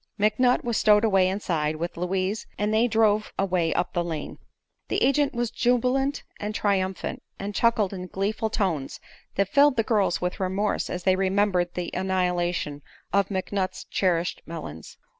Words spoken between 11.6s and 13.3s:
the annihilation of